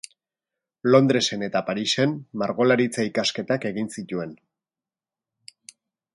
Londresen 0.95 1.43
eta 1.47 1.61
Parisen 1.67 2.15
margolaritza-ikasketak 2.45 3.69
egin 3.73 3.93
zituen. 3.99 4.35